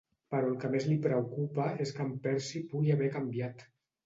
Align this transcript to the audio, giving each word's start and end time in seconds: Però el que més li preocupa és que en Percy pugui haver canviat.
Però 0.35 0.47
el 0.51 0.53
que 0.61 0.71
més 0.75 0.87
li 0.91 0.95
preocupa 1.03 1.67
és 1.85 1.93
que 1.99 2.03
en 2.07 2.17
Percy 2.25 2.63
pugui 2.73 2.97
haver 2.97 3.13
canviat. 3.19 3.65